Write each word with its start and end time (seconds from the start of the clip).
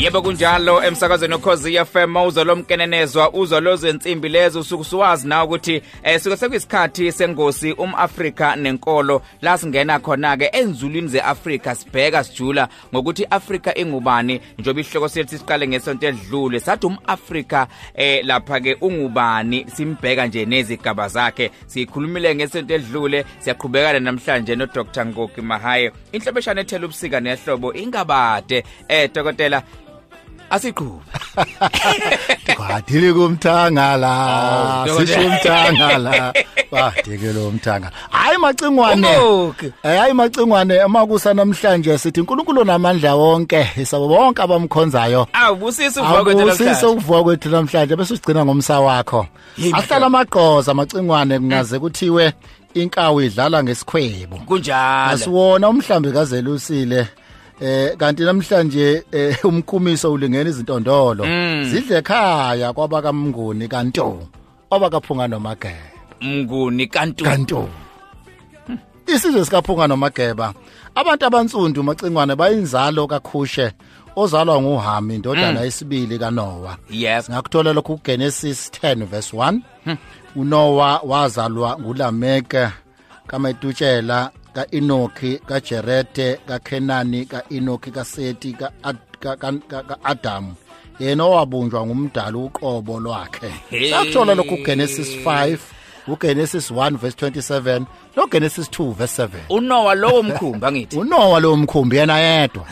Yebo 0.00 0.22
kunjalo 0.22 0.82
emsakazweni 0.82 1.34
okhozi 1.34 1.84
FM 1.84 2.16
uzwa 2.16 2.44
lomkenenezwa 2.44 3.32
uzwa 3.32 3.60
lozo 3.60 3.88
ensimbi 3.88 4.28
lezo 4.28 4.60
usuku 4.60 4.84
suwazi 4.84 5.28
na 5.28 5.44
ukuthi 5.44 5.82
eh 6.02 6.20
suke 6.20 6.36
sekuyisikhathi 6.36 7.12
sengosi 7.12 7.72
umAfrika 7.72 8.56
nenkolo. 8.56 9.22
La 9.42 9.58
singena 9.58 9.98
khona 9.98 10.36
ke 10.36 10.50
enzulwini 10.52 11.08
zeAfrika 11.08 11.74
sibheka 11.74 12.24
sijula 12.24 12.68
ngokuthi 12.94 13.26
Afrika 13.30 13.78
ingubani 13.78 14.40
njoba 14.58 14.80
ihloko 14.80 15.08
sethi 15.08 15.38
siqale 15.38 15.68
ngesonto 15.68 16.06
edlule 16.06 16.60
sathi 16.60 16.86
umAfrika 16.86 17.66
eh 17.94 18.24
lapha 18.24 18.60
ke 18.60 18.76
ungubani 18.80 19.66
simbheka 19.74 20.26
nje 20.26 20.44
nezigaba 20.46 21.08
zakhe. 21.08 21.50
Sikhulumile 21.66 22.34
ngesonto 22.34 22.74
edlule 22.74 23.24
siyaqhubekana 23.38 24.00
namhlanje 24.00 24.56
no 24.56 24.66
Dr 24.66 25.06
Ngoki 25.06 25.40
Mahaye. 25.40 25.92
Inhlobeshana 26.12 26.60
ethela 26.60 26.86
ubusika 26.86 27.20
nehlobo 27.20 27.74
ingabade. 27.74 28.64
Eh 28.88 29.10
dokotela 29.14 29.62
asiqhube. 30.50 31.00
Kwadile 32.56 33.12
kumthangala 33.12 34.14
Hawu, 34.14 35.00
sisho 35.00 35.20
umthangala. 35.20 36.34
Kwadike 36.70 37.32
lo 37.32 37.50
mthangala 37.50 37.92
hayi 38.10 38.38
macingwane. 38.38 39.08
Hayi 39.82 40.12
macingwane 40.12 40.80
amakusa 40.80 41.34
namhlanje 41.34 41.98
sithi 41.98 42.20
uNkulunkulu 42.20 42.64
namandla 42.64 43.14
wonke 43.14 43.70
isabo 43.76 44.08
bonke 44.08 44.42
abamkhonzayo. 44.42 45.26
Awubusisa 45.32 46.02
uvuka 46.02 46.24
kwethu 46.24 46.92
ukuvuka 46.92 47.22
kwethu 47.22 47.48
namhlanje 47.48 47.96
bese 47.96 48.14
usigcina 48.14 48.44
ngomsa 48.44 48.80
wakho. 48.80 49.26
Ahlala 49.72 50.06
amagqoza 50.06 50.74
macingwane 50.74 51.38
kungaze 51.38 51.78
kuthiwe 51.78 52.32
inkawu 52.74 53.20
idlala 53.20 53.62
ngesikhwebo. 53.64 54.36
kunjalo. 54.46 55.10
Asiwona 55.10 55.68
umhlambi 55.68 56.12
kazelusile. 56.12 57.08
Eh 57.60 57.96
kanti 57.96 58.22
namhlanje 58.22 59.04
eh, 59.12 59.44
umkhumiso 59.48 60.12
ulingena 60.12 60.50
izintondolo. 60.50 61.24
Zidle 61.64 61.98
ekhaya 61.98 62.72
kwabakamnguni 62.72 63.68
kanto 63.68 64.26
obakaphunga 64.70 65.28
nomageba. 65.28 65.90
Mnguni 66.20 66.86
kantu 66.86 67.24
kanto 67.24 67.68
isizwe 69.14 69.44
sikaphunga 69.44 69.86
nomageba 69.86 70.54
abantu 70.94 71.26
abantsundu 71.26 71.82
macingwane 71.82 72.34
bayinzalo 72.36 73.06
kakhushe 73.06 73.72
ozalwa 74.16 74.62
nguHami 74.62 75.14
indodana 75.14 75.60
yesibili 75.60 76.18
kaNoah 76.18 76.76
yes. 76.90 77.26
Singakuthola 77.26 77.72
lokhu 77.72 77.96
kuGenesis 77.96 78.70
10 78.70 79.04
verse 79.04 79.36
1 79.36 79.60
uNoah 80.36 81.00
wazalwa 81.04 81.78
nguLameke 81.80 82.68
kaMetutshela 83.26 84.30
kaEnoki 84.54 85.38
kaJerete 85.46 86.38
kaKenani 86.48 87.24
kaEnoki 87.26 87.90
kaSeti 87.90 88.52
ka- 88.52 88.72
ka- 89.20 89.36
ka- 89.36 89.52
ka- 89.68 89.82
ka-Adam. 89.82 90.54
Yena 91.00 91.24
owabunjwa 91.24 91.86
ngumdala 91.86 92.38
uqobo 92.38 93.00
lwakhe. 93.00 93.50
Hey. 93.70 93.90
sakuthola 93.90 94.34
lokhu 94.34 94.56
kuGenesis 94.56 95.16
5 95.24 95.58
uGenesis 96.08 96.70
1 96.70 96.96
verse 96.96 97.16
27 97.26 97.82
noGenesis 98.16 98.68
2 98.68 98.92
verse 98.94 99.22
7 99.22 99.28
unowa 99.48 99.94
lowo 99.94 100.22
mkhumba 100.22 100.72
ngithi 100.72 100.98
uNoah 101.00 101.40
lo 101.42 101.56
mkhumbi 101.56 101.96
yena 101.96 102.18
yedwa. 102.18 102.64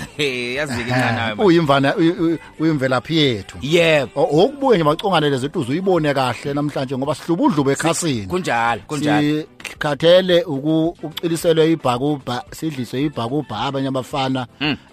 Yazike 0.56 0.82
incanayo 0.88 1.34
uyimvana 1.38 1.94
uyi- 1.96 2.10
uyi- 2.20 2.38
uyimvelaphi 2.60 3.16
yethu. 3.16 3.56
Yebo. 3.62 4.22
Okubuye 4.22 4.76
nje 4.78 4.84
macongane 4.84 5.30
lezi 5.30 5.40
zinto 5.40 5.60
uzuyibone 5.60 6.14
kahle 6.14 6.54
namhlanje 6.54 6.96
ngoba 6.98 7.14
sihlubudlube 7.14 7.72
ekhasini. 7.72 8.26
Kunjalo 8.26 8.82
kunjalo. 8.86 9.42
Sikhathele 9.78 10.42
uku- 10.42 10.96
ukuciliselwe 11.02 11.70
ibhakuba 11.72 12.44
sidliswe 12.50 13.02
ibhakuba 13.02 13.60
abanye 13.60 13.88
abafana 13.88 14.46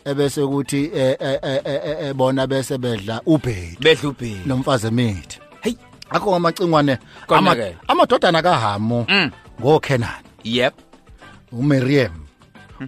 ebese 0.05 0.41
ukuthi 0.41 0.91
eh, 0.95 1.17
eh, 1.19 1.39
eh, 1.65 2.13
bona 2.13 2.47
bese 2.47 2.77
bedla 2.77 3.21
ubhedu 3.25 3.77
bedla 3.81 4.09
ubhili 4.09 4.41
nomfazi 4.45 4.87
emithi 4.87 5.39
hey. 5.61 5.73
Akho 6.09 6.31
ngamacingwane 6.31 6.97
Khona 7.27 7.39
ama- 7.39 7.55
ke. 7.55 7.77
amadodana 7.87 8.41
kaHamu 8.41 9.05
Mm. 9.09 9.31
ngoKenan 9.61 10.21
yep. 10.43 10.73
uMiriam 11.51 12.11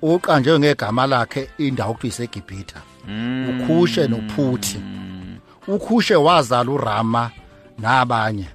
uqanjwe 0.02 0.60
ngegama 0.60 1.08
lakhe 1.08 1.50
indawo 1.58 1.92
okuthiwa 1.92 2.10
iseGibhitha. 2.14 2.82
Ukhushe 3.50 4.08
nophuthi. 4.08 4.80
Ukhushe 5.68 6.16
wazala 6.16 6.72
uRama 6.72 7.32
nabanye. 7.80 8.46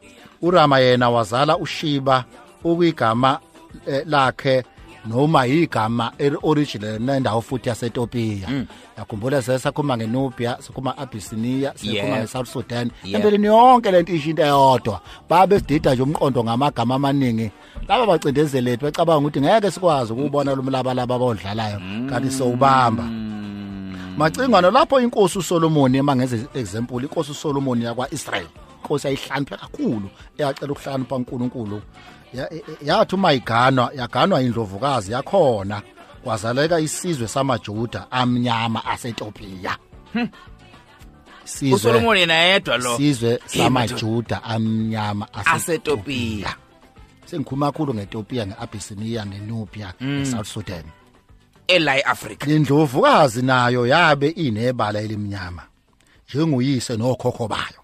uRama 0.43 0.79
yena 0.79 1.11
wazala 1.11 1.57
uShiba 1.59 2.25
okuyigama 2.65 3.39
eh, 3.87 4.03
lakhe 4.07 4.65
noma 5.07 5.47
igama 5.47 6.13
original 6.43 6.99
nendawo 7.01 7.41
futhi 7.41 7.69
yaseTopiya 7.69 8.49
yakhumbula 8.99 9.43
sesakhuluma 9.43 9.97
ngeNubia 9.97 10.57
sikhuluma 10.61 10.99
Abyssinia 10.99 11.73
sikhuluma 11.77 12.09
Yeah. 12.09 12.19
ngeSouth 12.21 12.47
Sudan. 12.49 12.91
Yeah. 13.05 13.21
empeleni 13.21 13.47
yonke 13.47 13.91
lento 13.91 14.13
isho 14.13 14.31
into 14.31 14.43
eyodwa 14.43 15.01
babe 15.29 15.59
sidida 15.59 15.95
nje 15.95 16.03
umqondo 16.03 16.45
ngamagama 16.45 16.95
amaningi. 16.95 17.51
Laba 17.89 18.07
bacindezeleti 18.07 18.85
becabanga 18.85 19.19
ukuthi 19.19 19.41
ngeke 19.41 19.71
sikwazi 19.71 20.13
ukubona 20.13 20.55
lo 20.55 20.63
mlabalaba 20.63 21.15
abawudlalayo 21.15 21.79
kanti 22.11 22.31
sowubamba. 22.31 23.05
Macingano 24.17 24.71
lapho 24.71 25.01
inkosi 25.01 25.39
uSolomon 25.39 25.95
emangeze 25.95 26.47
example 26.55 27.03
inkosi 27.03 27.31
uSolomon 27.31 27.83
yakwaIsrael 27.83 28.47
inkosi 28.83 29.09
ayihlampha 29.09 29.57
kakhulu 29.57 30.11
eyacela 30.39 30.73
ukuhlakanipha 30.73 31.17
uNkulunkulu. 31.17 31.77
Ya- 31.77 31.81
e- 31.81 31.83
e- 31.83 32.22
yathi 32.83 33.15
uma 33.15 33.33
iganwa 33.33 33.91
yaganwa 33.97 34.43
indlovukazi 34.43 35.13
yakhona 35.13 35.83
kwazaleka 36.25 36.81
isizwe 36.81 37.29
samaJuda 37.29 38.07
amnyama 38.11 38.85
aseTopiya 38.87 39.77
Isizwe 41.45 41.75
uSolomon 41.77 42.17
yena 42.19 42.35
yedwa 42.35 42.77
lo. 42.79 42.95
isizwe 42.95 43.41
samaJuda 43.47 44.43
amnyama 44.43 45.29
Asetopiya. 45.35 46.55
sengikhuluma 47.27 47.67
kakhulu 47.73 47.95
ngeTopiya 47.95 48.47
ngeAbyssinia 48.47 49.25
neNubia 49.25 49.93
neSouth 50.01 50.47
Sudan. 50.47 50.85
Ela 51.69 51.97
eAfrica 51.99 52.47
indlovukazi 52.51 53.43
nayo 53.43 53.87
yabe 53.87 54.29
inebala 54.29 55.01
elimnyama 55.01 55.63
njenguyise 56.29 56.97
nokhokho 56.97 57.49
bayo. 57.49 57.82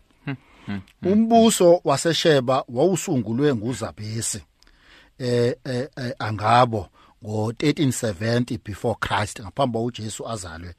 Umbuso 1.05 1.81
wasesheba 1.84 2.65
wawusungulwe 2.69 3.55
nguzabhesi 3.55 4.41
eh 5.19 5.55
eh, 5.65 5.89
eh, 5.97 6.12
angabo 6.19 6.89
ngo 7.25 7.51
1370 7.53 8.59
before 8.65 8.97
Christ 9.01 9.41
ngaphambi 9.41 9.73
kwa 9.79 9.83
uJesu 9.84 10.29
azalwe. 10.29 10.75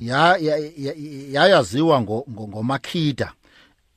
Ya 0.00 0.36
ya- 0.36 0.56
ya- 0.76 0.94
yayaziwa 1.30 2.00
ngo 2.00 2.24
ngo- 2.30 2.48
ngoMakhida 2.48 3.32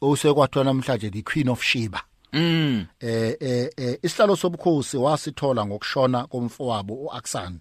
osekwathiwa 0.01 0.65
namhlanje 0.65 1.09
the 1.09 1.21
queen 1.21 1.49
of 1.49 1.63
Sheba. 1.63 2.01
Mm. 2.33 2.85
Eh 2.99 3.35
eh 3.39 3.69
eh, 3.77 3.99
isihlalo 4.03 4.35
sobukhosi 4.35 4.97
wasithola 4.97 5.65
ngokushona 5.65 6.27
komfowabo 6.27 6.93
uAksan 6.93 7.59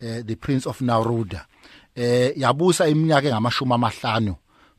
eh 0.00 0.24
the 0.26 0.36
prince 0.36 0.68
of 0.68 0.80
Naruda 0.80 1.46
eh 1.94 2.32
yabusa 2.36 2.88
iminyaka 2.88 3.28
engamashumi 3.28 3.72
amahlanu 3.74 4.34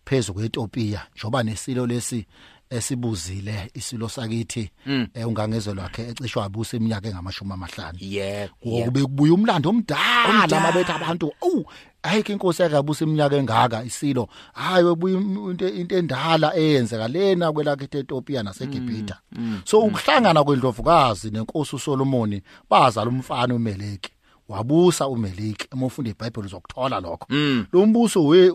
phezulu 0.09 0.39
kweTopiya 0.39 1.01
njoba 1.15 1.43
nesilo 1.43 1.87
lesi 1.87 2.25
esibuzile 2.69 3.71
isilo 3.73 4.09
sakithi 4.09 4.71
eh 5.13 5.27
ungangezwe 5.27 5.73
lwakhe 5.73 6.01
ecishwa 6.09 6.45
abusa 6.45 6.77
iminyaka 6.77 7.07
engamashumi 7.07 7.53
amahlanu. 7.53 7.97
Yep 8.01 8.51
kube 8.59 9.01
kubuya 9.01 9.33
umlando 9.33 9.69
omdala 9.69 10.61
mabethu 10.61 10.91
abantu 10.91 11.31
awu 11.41 11.65
ayike 12.03 12.33
inkosi 12.33 12.61
yakabusa 12.61 13.05
iminyaka 13.05 13.35
engaka 13.35 13.83
isilo. 13.83 14.27
Hayi 14.53 14.85
webuya 14.85 15.17
into 15.17 15.67
into 15.67 15.97
endala 15.97 16.55
eyenzeka 16.55 17.07
lena 17.07 17.51
kwelakhe 17.51 17.97
eTopiya 17.99 18.43
naseGibhitha. 18.43 19.19
So 19.65 19.79
ukuhlangana 19.79 20.43
kwendlovukazi 20.43 21.31
nenkosi 21.31 21.75
uSolomon 21.75 22.41
bazala 22.69 23.09
umfana 23.09 23.55
uMeleki 23.55 24.11
wabusa 24.47 25.07
uMeleki 25.07 25.67
uma 25.73 25.85
ufunda 25.85 26.11
iBhayibheli 26.11 26.47
uzokuthola 26.47 26.99
lokho. 26.99 27.27
Lo 27.73 27.85
mbuso 27.85 28.25
we 28.25 28.51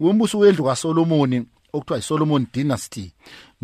umbuso 0.00 0.38
wendlu 0.38 0.64
kaSolomon 0.64 1.46
okuthiwa 1.72 1.98
iSolomon 1.98 2.46
dynasty 2.52 3.12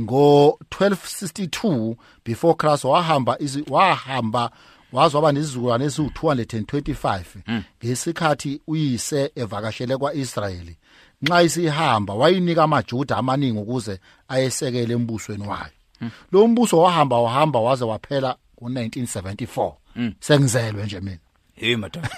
ngo 0.00 0.58
1262 0.70 1.96
before 2.24 2.54
Christ 2.54 2.84
wahamba 2.84 3.36
izi 3.38 3.64
wahamba 3.70 4.50
waze 4.92 5.16
waba 5.16 5.32
nezizukulwane 5.32 5.86
eziwu225 5.86 7.62
ngesikhathi 7.84 8.60
uyise 8.66 9.32
evakashele 9.36 9.96
kwaIsrayeli. 9.96 10.76
Nxa 11.22 11.42
isihamba 11.42 12.14
wayinika 12.14 12.62
amaJuda 12.62 13.16
amaningi 13.16 13.58
ukuze 13.58 14.00
ayesekele 14.28 14.94
embusweni 14.94 15.48
wayo. 15.48 16.10
Lo 16.32 16.46
mbuso 16.48 16.78
wahamba 16.78 17.20
wahamba 17.20 17.60
waze 17.60 17.84
waphela 17.84 18.36
ngo1974 18.62 19.72
sengizelwe 20.20 20.84
nje 20.84 21.00
mina. 21.00 21.18
Hey 21.54 21.76
madoda 21.76 22.10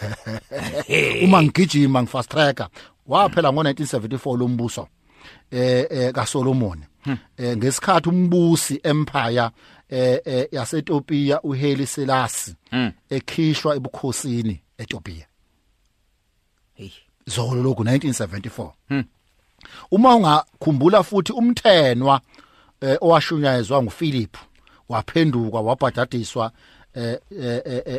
uma 1.25 1.43
ngigijima 1.43 2.03
ngifast 2.03 2.31
tracker 2.31 2.69
waphela 3.07 3.49
ngo1974 3.49 4.39
lo 4.39 4.49
mbuso 4.49 4.89
eh 5.51 6.13
kaSolomon. 6.13 6.85
Eh 7.37 7.57
ngesikhathi 7.57 8.09
umbusi 8.09 8.81
empire 8.83 9.51
eh 9.89 10.21
eh 10.25 10.49
yaseTopiya 10.53 11.43
uHaile 11.43 11.87
Selassie 11.87 12.55
ekhishwa 13.11 13.77
ebukhosini 13.77 14.61
eTopiya. 14.79 15.27
Hey. 16.75 16.91
Zolo 17.27 17.63
lokhu 17.63 17.83
1974 17.83 19.05
uma 19.91 20.15
ungakhumbula 20.17 21.03
futhi 21.03 21.33
umthenwa 21.33 22.21
eh, 22.81 22.97
owashunyayezwa 23.01 23.83
nguPhilip 23.83 24.37
waphenduka 24.89 25.59
wabhadadiswa 25.59 26.53
eh, 26.95 27.19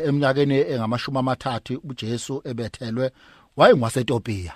eminyakeni 0.06 0.54
engamashumi 0.58 1.18
amathathu 1.18 1.80
uJesu 1.84 2.42
ebethelwe 2.44 3.10
wayengwaseTopia 3.56 4.52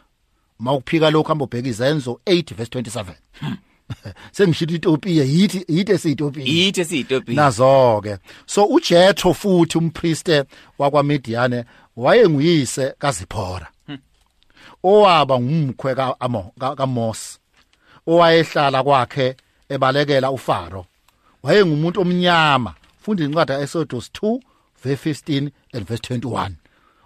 mawuphika 0.61 1.11
lokho 1.11 1.29
hamba 1.29 1.45
ubheka 1.45 1.69
izenzo 1.69 2.21
8 2.27 2.55
verse 2.55 2.79
27 2.79 3.05
sengishilo 4.33 4.75
iTopia 4.75 5.25
yithi 5.25 5.65
yithi 5.69 5.93
esiyitopia 5.93 6.45
yithi 6.45 6.81
esiyitopia 6.81 7.35
nazo 7.35 8.01
ke 8.05 8.19
so 8.47 8.65
uJethro 8.65 9.35
futhi 9.35 9.79
umprieste 9.79 10.45
wakwaMidian 10.79 11.65
wayenguyise 11.97 12.95
kaZiphora. 12.99 13.69
Owaba 14.83 15.41
ngumkhwe 15.41 15.95
kaAmo 15.95 16.53
kaMos 16.77 17.39
owayehlala 18.07 18.83
kwakhe 18.83 19.37
ebalekela 19.69 20.31
uFaro. 20.31 20.87
Wayengumuntu 21.43 22.01
omnyama. 22.01 22.75
Funda 23.03 23.25
incwadi 23.25 23.53
kaExodus 23.53 24.11
2 24.23 24.41
verse 24.83 25.11
15 25.11 25.51
and 25.75 25.87
verse 25.87 26.15
21 26.15 26.60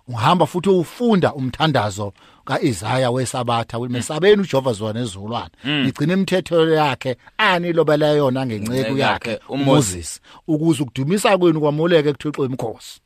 ungahamba 0.08 0.46
futhi 0.46 0.68
ufunda 0.68 1.34
umthandazo 1.34 2.12
kaIsaya 2.44 3.10
wesabatha 3.10 3.78
wemesabeni 3.78 4.42
uJehova 4.42 4.72
zona 4.72 5.00
ezulwane. 5.00 5.50
Igcina 5.88 6.12
imithetho 6.12 6.68
yakhe 6.68 7.16
anilobela 7.38 8.08
yona 8.08 8.46
ngenceke 8.46 8.98
yakhe 8.98 9.40
uMoses 9.48 10.20
ukuze 10.48 10.82
ukudumisa 10.82 11.38
kwenu 11.38 11.60
kwamuleke 11.60 12.12
kuthixo 12.12 12.44
emkhosi 12.44 13.00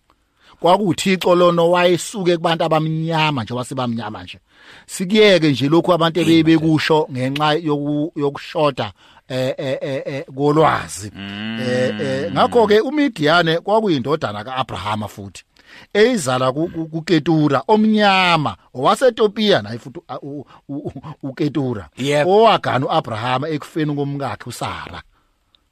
kwakuthixo 0.60 1.34
lona 1.34 1.62
wayesuke 1.62 2.36
kubantu 2.36 2.64
abamnyama 2.64 3.42
nje 3.42 3.54
wasebamnyama 3.54 4.22
nje. 4.22 4.38
Sikiyeke 4.86 5.50
nje 5.50 5.68
lokhu 5.68 5.92
abantu 5.92 6.20
ebebekusho 6.20 7.08
ngenxa 7.12 7.52
yokushoda 8.16 8.92
eh 9.28 9.54
eh 9.58 10.02
eh 10.06 10.24
kolwazi. 10.36 11.12
Eh 11.60 12.32
ngakho 12.32 12.66
ke 12.66 12.80
uMidiane 12.80 13.58
kwakuyindodana 13.60 14.44
kaAbrahama 14.44 15.08
futhi. 15.08 15.44
Eyizala 15.94 16.52
kuKetura 16.52 17.62
omnyama 17.68 18.56
owaseTopia 18.74 19.62
naye 19.62 19.78
futhi 19.78 20.00
uKetura 21.22 21.88
owagana 22.26 22.86
uAbraham 22.86 23.44
ekufeni 23.44 23.94
komkakhe 23.94 24.48
uSara. 24.48 25.02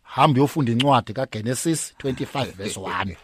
Hamba 0.03 0.39
uyofunda 0.41 0.73
incwadi 0.73 1.13
kaGenesis 1.13 1.95
25 2.05 2.53
verse 2.57 2.81
1 2.81 3.17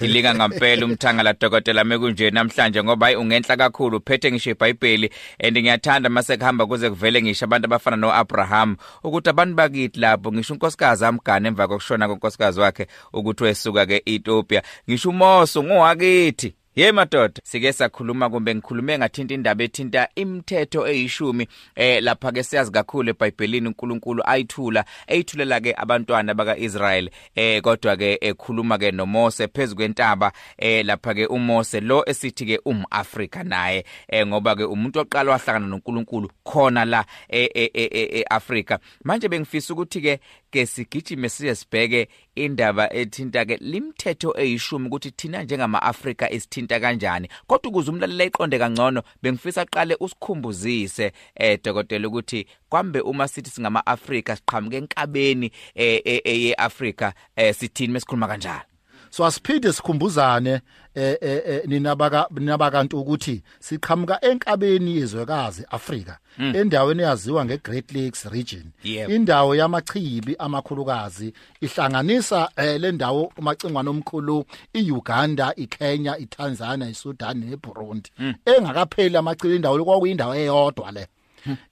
Dilika 0.00 0.34
ngempela 0.34 0.86
umthangala 0.86 1.32
dokotela 1.32 1.84
mekunje 1.84 2.30
namhlanje 2.30 2.82
ngoba 2.82 3.06
hayi 3.06 3.16
ungenhla 3.16 3.56
kakhulu 3.56 3.96
uphethe 3.96 4.32
ngisho 4.32 4.50
iBhayibheli. 4.50 5.10
And 5.40 5.56
ngiyathanda 5.56 6.08
mase 6.08 6.36
kuhamba 6.36 6.66
kuze 6.66 6.90
kuvele 6.90 7.22
ngisho 7.22 7.44
abantu 7.44 7.66
abafana 7.66 7.96
noAbraham. 7.96 8.76
Ukuthi 9.04 9.30
abantu 9.30 9.54
bakithi 9.54 10.00
lapho 10.00 10.32
ngisho 10.32 10.54
unkosikazi 10.54 11.04
amgane 11.04 11.48
emva 11.48 11.68
kokushona 11.68 12.08
konkosikazi 12.08 12.60
wakhe 12.60 12.86
ukuthi 13.12 13.44
wesuka 13.44 13.86
ke 13.86 14.02
Ethiopia. 14.06 14.62
Ngisho 14.88 15.10
uMoso 15.10 15.62
ngowakithi 15.62 16.54
Ye 16.76 16.92
madoda 16.92 17.40
sike 17.44 17.72
sakhuluma 17.72 18.30
kumbe 18.30 18.54
ngikhulume 18.54 18.98
ngathinta 18.98 19.34
indaba 19.34 19.64
ethinta 19.64 20.08
imithetho 20.14 20.88
eyishumi 20.88 21.48
eh 21.74 22.02
lapha 22.02 22.32
ke 22.32 22.42
siyazi 22.42 22.72
kakhulu 22.72 23.10
eBhayibhelini 23.10 23.66
uNkulunkulu 23.66 24.22
ayithula 24.26 24.84
eyithulela 25.06 25.60
ke 25.60 25.74
abantwana 25.76 26.34
bakaIsrael 26.34 27.10
eh 27.34 27.62
kodwa 27.62 27.96
ke 27.96 28.18
ekhuluma 28.20 28.78
ke 28.78 28.90
noMose 28.92 29.48
phezulu 29.48 29.76
kwentaba 29.76 30.32
eh 30.58 30.86
lapha 30.86 31.14
ke 31.14 31.26
uMose 31.26 31.80
lo 31.80 32.04
esithi 32.06 32.46
ke 32.46 32.60
umAfrika 32.64 33.42
naye 33.42 33.84
eh 34.08 34.26
ngoba 34.26 34.54
ke 34.56 34.64
umuntu 34.64 35.00
oqala 35.00 35.32
wahlangana 35.32 35.66
noNkulunkulu 35.66 36.30
khona 36.44 36.84
la 36.84 37.04
eAfrika. 37.28 38.78
Manje 39.04 39.28
bengifisa 39.28 39.74
ukuthi 39.74 40.00
ke 40.00 40.20
ke 40.50 40.66
sigijime 40.66 41.28
siye 41.28 41.54
sibheke 41.54 42.08
indaba 42.34 42.92
ethinta 42.92 43.44
ke 43.44 43.56
limthetho 43.60 44.34
eyishumi 44.38 44.86
ukuthi 44.86 45.10
thina 45.10 45.42
njengama-Afrika 45.42 46.30
isithinta 46.30 46.80
kanjani 46.80 47.28
kodwa 47.46 47.70
ukuze 47.70 47.90
umlalela 47.90 48.24
iqonde 48.24 48.58
kangcono 48.58 49.02
bengifisa 49.22 49.62
aqale 49.62 49.96
usikhumbuzise 50.00 51.12
eh 51.34 51.58
dokotela 51.64 52.08
ukuthi 52.08 52.46
kwambe 52.68 53.00
uma 53.00 53.28
sithi 53.28 53.50
singama-Afrika 53.50 54.36
siqhamuke 54.36 54.76
enkabeni 54.76 55.50
eyeAfrika 55.74 57.14
eh 57.36 57.54
sithini 57.54 57.92
mesikhuluma 57.92 58.28
kanjalo 58.28 58.69
so 59.10 59.26
asiphinde 59.26 59.72
sikhumbuzane 59.72 60.60
eh 60.94 61.16
eh 61.22 61.62
ninabaka 61.66 62.26
ninabakantu 62.30 63.00
ukuthi 63.00 63.42
siqhamuka 63.60 64.24
enkabeni 64.24 64.96
yezwekazi 64.96 65.64
Afrika 65.70 66.18
endaweni 66.38 67.02
eyaziwa 67.02 67.44
ngeGreat 67.44 67.92
Lakes 67.92 68.24
region. 68.24 68.64
Indawo 69.08 69.54
yamachibi 69.54 70.36
amakhulukazi 70.38 71.32
ihlanganisa 71.60 72.48
le 72.78 72.92
ndawo 72.92 73.32
umacingwana 73.38 73.90
omkhulu 73.90 74.44
iUganda 74.74 75.54
iKenya 75.56 76.18
iTanzania 76.18 76.88
iSudan 76.88 77.38
neBurundi. 77.38 78.10
Engakapheli 78.44 79.16
amachibi 79.16 79.56
indawo 79.56 79.84
kwakuyindawo 79.84 80.34
eyodwa 80.34 80.92
le. 80.92 81.06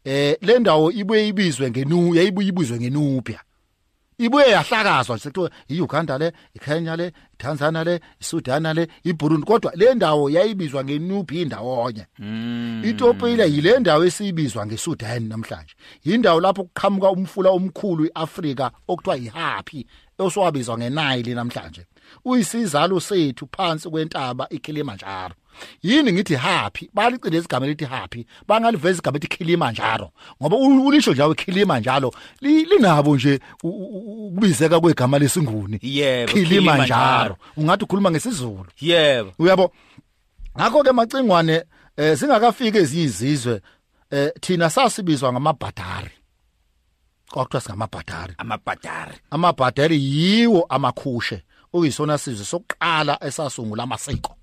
Eh 0.04 0.36
le 0.40 0.58
ndawo 0.58 0.92
ibuye 0.92 1.28
ibizwe 1.28 1.70
ngenu 1.70 2.14
yayibuye 2.14 2.48
ibizwe 2.48 2.78
ngenubia. 2.78 3.40
Ibuye 4.18 4.50
yahlakazwa 4.50 5.18
sekuthiwa 5.18 5.50
iUganda 5.68 6.18
le 6.18 6.32
iKenya 6.54 6.96
le 6.96 7.12
iTanzania 7.34 7.84
le 7.84 8.00
iSudan 8.20 8.74
le 8.74 8.88
iBurundi 9.04 9.46
kodwa 9.46 9.72
le 9.74 9.94
ndawo 9.94 10.30
yayibizwa 10.30 10.84
ngeNubi 10.84 11.42
indawonye 11.42 12.06
iTopile 12.82 13.50
yile 13.52 13.78
ndawo 13.78 14.04
esibizwa 14.04 14.66
ngeSudan 14.66 15.28
namhlanje. 15.28 15.74
Indawo 16.04 16.40
lapho 16.40 16.64
kuqhamuka 16.64 17.10
umfula 17.10 17.50
omkhulu 17.50 18.06
iAfrika 18.06 18.70
okuthiwa 18.88 19.16
iHappy 19.16 19.86
oswabizwa 20.18 20.78
ngeNile 20.78 21.34
namhlanje. 21.34 21.86
Uyisizalo 22.24 23.00
sethu 23.00 23.48
phansi 23.56 23.90
kwentaba 23.90 24.48
iKilimanjaro. 24.50 25.34
Yini 25.82 26.12
ngithi 26.12 26.34
happy 26.34 26.90
balicinde 26.94 27.38
isigaba 27.38 27.66
lithi 27.66 27.84
happy 27.84 28.26
bangaliveza 28.48 28.98
igama 28.98 29.18
lithi 29.18 29.28
Kilimanjaro. 29.28 30.10
Ngoba 30.42 30.56
ulisho 30.56 31.12
nje 31.12 31.34
Kilimanjaro 31.34 32.14
linabo 32.40 33.16
nje 33.16 33.40
ukubizeka 33.62 34.80
kwegama 34.80 35.18
lesinguni. 35.18 35.78
Yebo 35.82 36.32
Kilimanjaro. 36.32 37.36
Ungathi 37.56 37.84
ukhuluma 37.84 38.10
ngesizulu. 38.10 38.66
Yebo. 38.80 39.32
Uyabo? 39.38 39.72
Ngakho 40.58 40.82
ke 40.82 40.92
macingwane 40.92 41.64
eh 41.96 42.18
singakafika 42.18 42.78
ezizizwe 42.78 43.60
eh 44.10 44.30
thina 44.40 44.70
sasibizwa 44.70 45.32
ngamabhadari 45.32 46.10
kwakuthiwa 47.30 47.60
singamabhadari 47.60 48.34
amabhadari 48.38 49.16
amabhadari 49.30 50.04
yiwo 50.04 50.66
amakhushe 50.68 51.42
okuyisona 51.72 52.18
sizwe 52.18 52.44
sokuqala 52.44 53.24
esasungula 53.24 53.82
amasiko. 53.82 54.36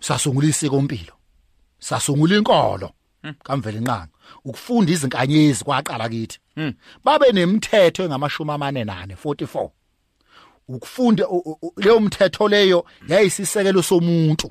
Sasungula 0.00 0.48
isiko 0.48 0.78
impilo 0.78 1.14
sasungula 1.78 2.36
inkolo. 2.36 2.90
Kamvele 3.42 3.78
inqanga. 3.78 4.08
Ukufunda 4.44 4.92
izinkanyezi 4.92 5.64
kwaqala 5.64 6.08
kithi. 6.08 6.38
Babe 7.04 7.32
nemithetho 7.32 8.04
engamashumi 8.04 8.50
amane 8.50 8.84
nane 8.84 9.14
44 9.24 9.70
ukufunda 10.68 11.26
leyo 11.76 12.00
mthetho 12.00 12.48
leyo 12.48 12.84
yayisisekelo 13.08 13.82
somuntu. 13.82 14.50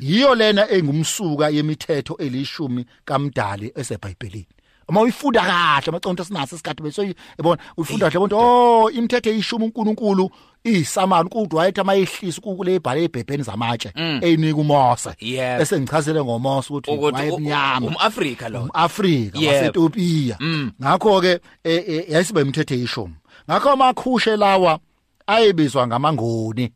Yiyo 0.00 0.34
lena 0.34 0.70
engumsuka 0.70 1.48
yemithetho 1.48 2.16
elishumi 2.16 2.84
kamdali 3.04 3.72
eseBhayibhelini. 3.76 4.46
Uma 4.88 5.00
uyifunda 5.00 5.40
kahle 5.40 5.88
amaconto 5.88 6.24
sinaso 6.24 6.56
isikhathi 6.56 6.82
bese 6.82 7.14
yabona? 7.38 7.62
Uyifunda 7.76 8.10
kahle 8.10 8.18
bonke 8.18 8.34
oh 8.34 8.90
imithetho 8.90 9.30
eyishumi 9.30 9.64
uNkulunkulu 9.64 10.30
isamani 10.64 11.28
kude 11.28 11.56
wayethi 11.56 11.80
amayehlisa 11.80 12.40
kule 12.40 12.74
ibhale 12.74 13.04
ebhebheni 13.04 13.42
zamatshe 13.42 13.92
eyinika 13.96 14.60
uMose 14.60 15.10
bese 15.58 15.80
ngichazele 15.80 16.24
ngoMose 16.24 16.72
ukuthi 16.72 16.90
wayemnyama 16.90 17.86
umAfrika 17.86 18.48
lo. 18.48 18.62
umAfrika 18.62 19.38
waseTopia 19.38 20.38
ngakho 20.82 21.20
ke 21.20 21.40
yayisibe 21.64 22.40
imithetho 22.40 22.74
eyishumi. 22.74 23.14
Ngakho 23.50 23.70
amakhushe 23.70 24.36
lawa 24.36 24.78
ayebizwa 25.26 25.86
ngamangoni 25.86 26.72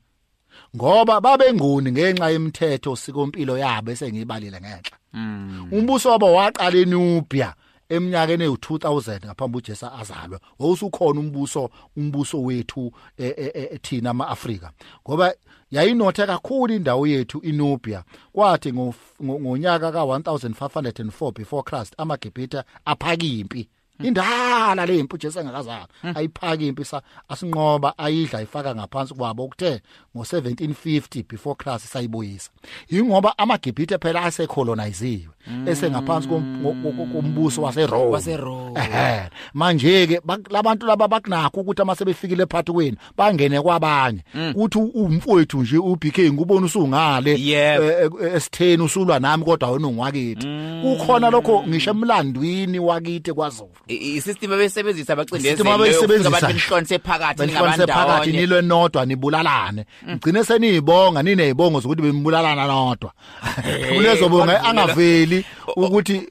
ngoba 0.77 1.21
babengoni 1.21 1.93
ngenxa 1.93 2.31
yemithetho 2.31 2.97
sikompilo 2.97 3.59
yabo 3.59 3.91
esengibalile 3.91 4.61
ngenhla. 4.61 4.97
Umbuso 5.73 6.11
wabo 6.11 6.33
waqala 6.33 6.79
eNubia 6.79 7.55
eminyakeni 7.89 8.45
ewu2000 8.45 9.27
ngaphambi 9.27 9.59
uJesu 9.59 9.87
azalwe 9.87 10.39
wawusukhona 10.59 11.21
umbuso 11.21 11.71
umbuso 11.97 12.43
wethu 12.43 12.93
thina 13.83 14.11
amaAfrika. 14.11 14.71
Ngoba 15.09 15.35
yayinothe 15.71 16.27
kakhulu 16.27 16.75
indawo 16.75 17.07
yethu 17.07 17.39
iNubia 17.39 18.05
kwathi 18.33 18.73
ngonyaka 19.23 19.91
ka1504 19.91 21.33
before 21.33 21.63
Christ 21.63 21.95
amaGibhita 21.99 22.65
aphaka 22.85 23.25
impi 23.27 23.69
indala 24.03 24.87
le 24.87 24.99
impu 24.99 25.19
Jesu 25.19 25.39
engakazalwa 25.41 25.89
ayiphaka 26.15 26.63
impi 26.65 26.85
sa 26.85 27.03
asinqoba 27.29 27.99
ayidla 27.99 28.43
ifaka 28.43 28.75
ngaphansi 28.75 29.15
kwabo. 29.15 29.45
Ukuthe 29.45 29.81
ngo1750 30.17 31.25
before 31.29 31.55
Christ 31.57 31.87
sayibuyisa 31.87 32.51
ingoba 32.91 33.39
amaGibhithe 33.39 33.99
phela 33.99 34.23
asecoloniziwe 34.23 35.29
esengaphansi 35.67 36.29
kom- 36.29 36.63
kom- 36.63 37.13
kombuso 37.13 37.63
waseRome. 37.63 38.05
WaseRome. 38.13 38.81
ehe. 38.81 39.31
Manje 39.55 40.07
ke 40.07 40.21
labantu 40.51 40.87
laba 40.87 41.09
bakunakho 41.09 41.61
ukuthi 41.61 41.83
ama 41.83 41.95
sebefikile 41.97 42.43
ephathweni 42.43 42.97
bangene 43.17 43.61
kwabanye. 43.61 44.25
Uthi 44.55 44.79
umfowethu 44.79 45.63
nje 45.63 45.79
uBK 45.79 46.19
ngubona 46.33 46.67
usungale? 46.67 47.37
Yebo. 47.41 47.85
eh, 47.85 48.11
eh, 48.23 48.35
esitheni 48.35 48.83
usulwa 48.83 49.21
nami 49.21 49.45
kodwa 49.45 49.71
wena 49.71 49.89
ungwakithi 49.89 50.47
kukhona 50.83 51.31
lokho 51.31 51.65
ngisho 51.69 51.91
emlandwini 51.91 52.79
wakithi 52.79 53.33
kwaZulu. 53.33 53.71
I- 53.84 53.84
i- 53.84 53.84
isystem 53.89 54.53
abesebenzisa 54.53 55.13
abacindezeli 55.13 55.61
abantu 55.61 56.07
benihlonise 56.43 56.99
phakathi 56.99 57.39
benifanise 57.39 57.87
phakathi 57.87 58.33
nilwe 58.33 58.63
nodwa 58.63 59.07
nibulalane. 59.07 59.85
Ngcine 60.09 60.45
seniyibonga 60.45 61.23
ninezibongo 61.23 61.81
zokuthi 61.81 62.03
benibulalana 62.03 62.67
nodwa. 62.67 63.13
Kulezobonga 63.95 64.65
angaveli 64.65 65.45
ukuthi 65.77 66.29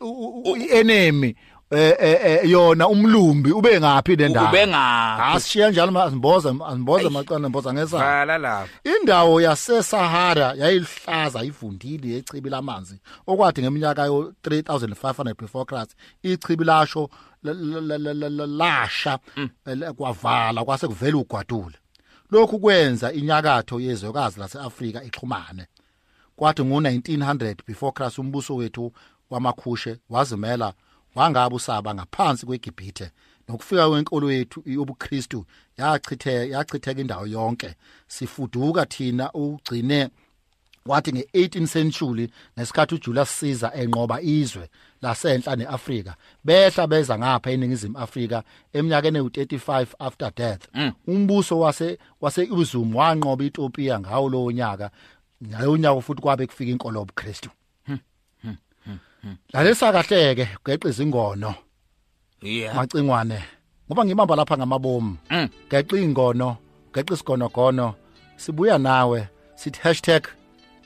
i-enemy 0.55 1.35
eh 1.77 1.95
eh, 1.99 2.19
eh, 2.23 2.49
yona 2.49 2.87
umlumbi 2.87 3.51
ube 3.51 3.79
ngapi 3.79 4.15
le 4.15 4.29
ndawo? 4.29 4.49
ubengaphi 4.49 5.35
asishiya 5.35 5.69
njalo 5.71 5.91
ma- 5.91 6.03
asimboze 6.03 6.49
asimboze 6.67 7.09
macana 7.09 7.49
mboza 7.49 7.73
ngesa 7.73 7.97
vala 7.97 8.37
lapha. 8.37 8.69
Indawo 9.01 9.41
yaseSahara 9.41 10.53
yayihlaza 10.57 11.43
ivundile 11.43 12.07
yechibi 12.13 12.49
lamanzi. 12.49 12.99
Okwathi 13.27 13.61
ngeminyaka 13.61 14.05
yo 14.05 14.33
3500 14.43 15.33
before 15.41 15.65
Christ 15.65 15.95
ichibi 16.23 16.63
lasho 16.63 17.09
la- 17.43 17.53
la- 17.53 17.97
la- 17.97 18.13
la- 18.13 18.29
la- 18.29 18.47
lasha 18.47 19.19
eh, 19.65 19.91
kwavala 19.97 20.63
kwase 20.63 20.87
kuvela 20.87 21.17
ugwadule. 21.17 21.75
Lokhu 22.31 22.59
kwenza 22.59 23.11
inyakatho 23.13 23.79
yezwekazi 23.79 24.39
laseAfrika 24.39 25.03
ixhumane. 25.03 25.67
Kwathi 26.35 26.61
ngo1900 26.61 27.55
before 27.67 27.91
Christ 27.91 28.17
umbuso 28.19 28.55
wethu 28.55 28.91
wamakhushe 29.29 29.97
wazimela 30.09 30.73
wangabe 31.15 31.55
usaba 31.55 31.95
ngaphansi 31.95 32.45
kweGibhithe 32.45 33.11
nokufika 33.47 33.89
kwenkolo 33.89 34.31
yethu 34.31 34.63
yobuKristu 34.65 35.45
yachithe 35.77 36.49
yachitheka 36.49 37.01
indawo 37.01 37.27
yonke. 37.27 37.75
Sifuduka 38.07 38.85
thina 38.85 39.33
ugcine 39.33 40.09
wathi 40.85 41.11
nge18 41.11 41.67
century 41.67 42.29
ngesikhathi 42.57 42.95
uJulius 42.95 43.39
Caesar 43.39 43.71
enqoba 43.79 44.21
izwe 44.21 44.69
lasenhla 45.01 45.55
neAfrika 45.55 46.15
behla 46.43 46.87
beza 46.87 47.19
ngapha 47.19 47.51
eningizimu 47.51 47.97
Afrika 47.97 48.43
eminyakeni 48.73 49.19
u35 49.19 49.87
after 49.99 50.31
death. 50.35 50.67
Umbuso 51.07 51.59
wase 51.59 51.97
wase 52.21 52.43
Uzum 52.51 52.95
wanqoba 52.95 53.43
iEthiopia 53.43 53.99
ngawo 53.99 54.29
lo 54.29 54.51
nyaka 54.51 54.91
ngayo 55.47 55.77
nyaka 55.77 56.01
futhi 56.01 56.21
kwabe 56.21 56.47
kufika 56.47 56.71
inkolo 56.71 56.99
yobuKristu. 56.99 57.49
Lalesa 59.53 59.91
kahleke 59.91 60.47
geqa 60.65 60.89
izingono. 60.89 61.55
Yeah. 62.41 62.75
Macingwane 62.75 63.43
ngoba 63.87 64.05
ngibamba 64.05 64.35
lapha 64.35 64.57
ngamabomu. 64.57 65.17
Mm. 65.29 65.49
geqa 65.69 65.97
ingono 65.97 66.57
geqa 66.93 67.13
isigonogono 67.13 67.95
sibuya 68.37 68.77
nawe 68.77 69.27
sithi 69.55 69.79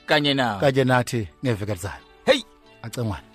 kanye 0.06 0.34
nawe. 0.34 0.60
kanje 0.62 0.84
nathi 0.84 1.28
ngeveke 1.44 1.74
lizayo 1.74 2.04
hey! 2.26 2.42
Acingwane 2.82 3.28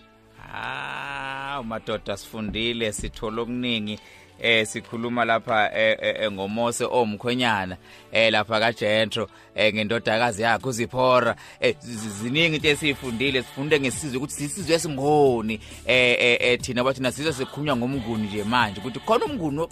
Ah, 0.54 1.62
madoda 1.64 2.16
sifundile 2.16 2.92
sithola 2.92 3.42
okuningi. 3.42 3.98
Eh 4.40 4.66
sikhuluma 4.66 5.24
lapha 5.24 5.70
eh, 5.78 5.98
eh, 6.02 6.16
eh, 6.20 6.32
ngomose 6.32 6.84
omkhwenyana 6.84 7.76
eh 8.12 8.32
lapha 8.32 8.60
kaJentro 8.60 9.28
eh 9.54 9.74
ngendodakazi 9.74 10.42
yakhe 10.42 10.68
uZiphora. 10.68 11.36
Eh 11.60 11.74
zi- 11.80 11.94
zi- 11.96 12.08
ziningi 12.22 12.56
into 12.56 12.68
esifundile 12.68 13.42
sifunde 13.42 13.80
ngesizwe 13.80 14.16
ukuthi 14.16 14.34
sisizwe 14.34 14.74
esingoni. 14.74 15.60
Eh 15.86 16.16
eh, 16.20 16.36
eh 16.40 16.60
thina 16.60 16.84
bathi 16.84 17.02
nasizwe 17.02 17.32
sekhunywa 17.32 17.76
ngomnguni 17.76 18.26
nje 18.28 18.44
manje 18.44 18.80
ukuthi 18.80 19.00
khona 19.00 19.24
umnguni 19.24 19.58
wo- 19.58 19.68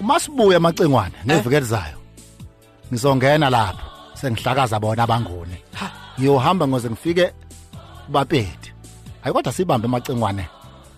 umasibuya 0.00 0.60
macingwane 0.60 1.14
ngeveke 1.26 1.60
lizayo 1.60 1.98
ngizongena 2.92 3.50
lapho 3.50 3.86
sengihlakaza 4.14 4.80
bona 4.80 5.02
abanguni 5.02 5.56
ngiyohamba 6.18 6.68
ngoze 6.68 6.90
ngifike 6.90 7.32
kubapedi. 8.06 8.72
Hayi 9.20 9.34
kodwa 9.34 9.52
sibambe 9.52 9.88
macingwane 9.88 10.46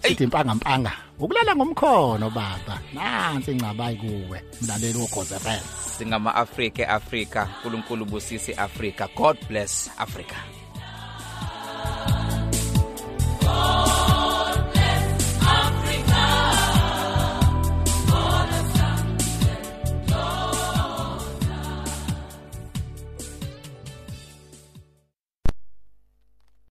sithi 0.08 0.24
impanga 0.24 0.54
mpanga 0.54 0.92
ukulala 1.18 1.56
ngomkhono 1.56 2.30
baba. 2.30 2.80
Nansi 2.94 3.50
ingcabayi 3.52 3.96
kuwe 3.96 4.42
mlaleli 4.62 4.98
wogoze 4.98 5.38
FM 5.38 5.62
singama 5.98 6.34
Africa 6.34 6.80
Africa 6.88 7.46
uNkulunkulu 7.64 8.04
busisi 8.04 8.52
Africa 8.52 9.08
God 9.16 9.36
bless 9.48 9.90
Africa 9.98 10.34